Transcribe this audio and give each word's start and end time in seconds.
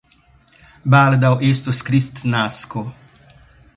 Baldaŭ 0.93 1.31
estos 1.49 1.83
kristnasko. 1.91 2.87